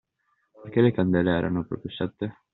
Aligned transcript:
Perché 0.63 0.81
le 0.81 0.91
candele 0.93 1.29
erano 1.31 1.63
proprio 1.63 1.91
sette? 1.91 2.39